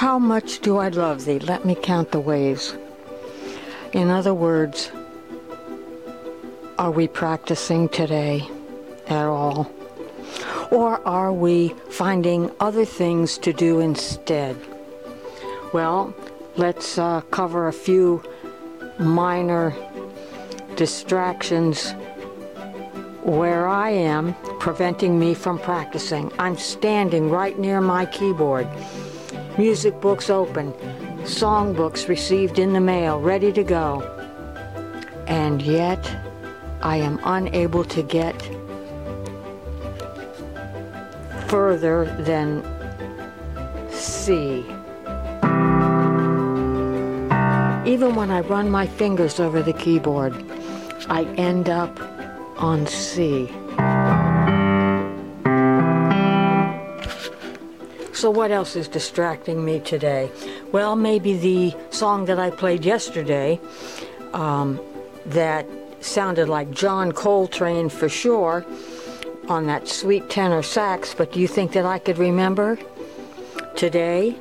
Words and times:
How 0.00 0.18
much 0.18 0.60
do 0.60 0.78
I 0.78 0.88
love 0.88 1.26
thee? 1.26 1.38
Let 1.38 1.66
me 1.66 1.74
count 1.74 2.10
the 2.10 2.20
ways. 2.20 2.74
In 3.92 4.08
other 4.08 4.32
words, 4.32 4.90
are 6.78 6.90
we 6.90 7.06
practicing 7.06 7.86
today 7.90 8.48
at 9.08 9.26
all? 9.26 9.70
Or 10.70 11.06
are 11.06 11.34
we 11.34 11.74
finding 11.90 12.50
other 12.60 12.86
things 12.86 13.36
to 13.44 13.52
do 13.52 13.80
instead? 13.80 14.56
Well, 15.74 16.14
let's 16.56 16.96
uh, 16.96 17.20
cover 17.30 17.68
a 17.68 17.72
few 17.74 18.22
minor 18.98 19.76
distractions 20.76 21.92
where 23.22 23.68
I 23.68 23.90
am 23.90 24.34
preventing 24.60 25.18
me 25.18 25.34
from 25.34 25.58
practicing. 25.58 26.32
I'm 26.38 26.56
standing 26.56 27.28
right 27.28 27.58
near 27.58 27.82
my 27.82 28.06
keyboard. 28.06 28.66
Music 29.58 30.00
books 30.00 30.30
open, 30.30 30.72
songbooks 31.24 32.08
received 32.08 32.58
in 32.58 32.72
the 32.72 32.80
mail, 32.80 33.20
ready 33.20 33.52
to 33.52 33.62
go. 33.62 34.00
And 35.26 35.60
yet, 35.60 36.10
I 36.82 36.96
am 36.96 37.20
unable 37.24 37.84
to 37.84 38.02
get 38.02 38.40
further 41.48 42.04
than 42.20 42.62
C. 43.90 44.64
Even 47.84 48.14
when 48.14 48.30
I 48.30 48.40
run 48.40 48.70
my 48.70 48.86
fingers 48.86 49.40
over 49.40 49.62
the 49.62 49.72
keyboard, 49.72 50.32
I 51.08 51.24
end 51.36 51.68
up 51.68 51.98
on 52.56 52.86
C. 52.86 53.50
So, 58.20 58.28
what 58.28 58.50
else 58.50 58.76
is 58.76 58.86
distracting 58.86 59.64
me 59.64 59.80
today? 59.80 60.30
Well, 60.72 60.94
maybe 60.94 61.38
the 61.38 61.74
song 61.88 62.26
that 62.26 62.38
I 62.38 62.50
played 62.50 62.84
yesterday 62.84 63.58
um, 64.34 64.78
that 65.24 65.66
sounded 66.02 66.46
like 66.46 66.70
John 66.70 67.12
Coltrane 67.12 67.88
for 67.88 68.10
sure 68.10 68.66
on 69.48 69.66
that 69.68 69.88
sweet 69.88 70.28
tenor 70.28 70.62
sax, 70.62 71.14
but 71.14 71.32
do 71.32 71.40
you 71.40 71.48
think 71.48 71.72
that 71.72 71.86
I 71.86 71.98
could 71.98 72.18
remember 72.18 72.78
today 73.74 74.32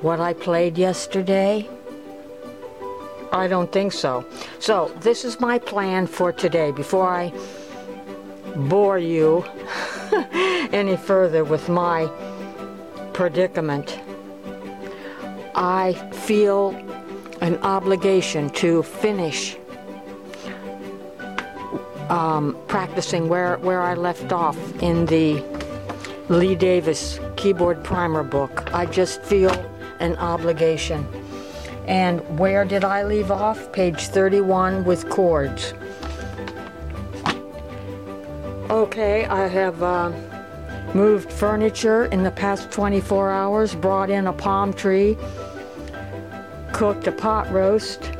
what 0.00 0.18
I 0.18 0.32
played 0.32 0.76
yesterday? 0.76 1.68
I 3.30 3.46
don't 3.46 3.70
think 3.70 3.92
so. 3.92 4.26
So, 4.58 4.92
this 4.98 5.24
is 5.24 5.38
my 5.38 5.60
plan 5.60 6.08
for 6.08 6.32
today 6.32 6.72
before 6.72 7.08
I 7.08 7.32
bore 8.56 8.98
you 8.98 9.44
any 10.72 10.96
further 10.96 11.44
with 11.44 11.68
my 11.68 12.10
predicament. 13.18 13.98
I 15.56 15.94
feel 16.12 16.70
an 17.40 17.56
obligation 17.64 18.48
to 18.50 18.84
finish 18.84 19.56
um, 22.10 22.56
practicing 22.68 23.28
where, 23.28 23.58
where 23.58 23.82
I 23.82 23.94
left 23.94 24.30
off 24.30 24.56
in 24.80 25.04
the 25.06 25.42
Lee 26.28 26.54
Davis 26.54 27.18
keyboard 27.34 27.82
primer 27.82 28.22
book. 28.22 28.72
I 28.72 28.86
just 28.86 29.20
feel 29.24 29.50
an 29.98 30.14
obligation. 30.18 31.04
And 31.88 32.20
where 32.38 32.64
did 32.64 32.84
I 32.84 33.02
leave 33.02 33.32
off? 33.32 33.72
Page 33.72 34.06
31 34.06 34.84
with 34.84 35.10
chords. 35.10 35.74
Okay, 38.70 39.24
I 39.24 39.48
have 39.48 39.82
uh, 39.82 40.12
moved 40.94 41.32
furniture 41.32 42.06
in 42.06 42.22
the 42.22 42.30
past 42.30 42.70
24 42.70 43.30
hours, 43.30 43.74
brought 43.74 44.10
in 44.10 44.26
a 44.26 44.32
palm 44.32 44.72
tree, 44.72 45.16
cooked 46.72 47.06
a 47.06 47.12
pot 47.12 47.50
roast. 47.52 48.12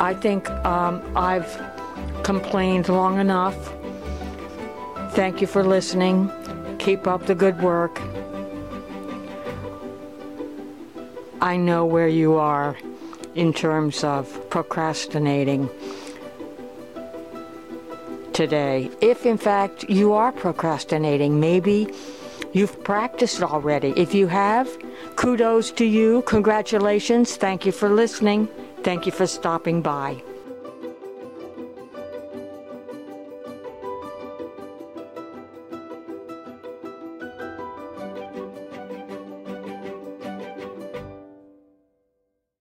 I 0.00 0.14
think 0.14 0.48
um, 0.64 1.02
I've 1.16 1.60
complained 2.22 2.88
long 2.88 3.18
enough. 3.18 3.56
Thank 5.12 5.40
you 5.40 5.46
for 5.46 5.62
listening. 5.62 6.30
Keep 6.78 7.06
up 7.06 7.26
the 7.26 7.34
good 7.34 7.60
work. 7.60 8.00
I 11.40 11.56
know 11.56 11.86
where 11.86 12.08
you 12.08 12.34
are 12.34 12.76
in 13.34 13.52
terms 13.52 14.04
of 14.04 14.50
procrastinating 14.50 15.68
today. 18.32 18.90
If 19.00 19.26
in 19.26 19.38
fact 19.38 19.84
you 19.88 20.12
are 20.12 20.32
procrastinating, 20.32 21.40
maybe 21.40 21.92
you've 22.52 22.82
practiced 22.84 23.42
already. 23.42 23.92
If 23.96 24.14
you 24.14 24.26
have, 24.26 24.68
kudos 25.16 25.70
to 25.72 25.84
you. 25.84 26.22
Congratulations. 26.22 27.36
Thank 27.36 27.66
you 27.66 27.72
for 27.72 27.88
listening. 27.88 28.48
Thank 28.82 29.06
you 29.06 29.12
for 29.12 29.26
stopping 29.26 29.82
by. 29.82 30.22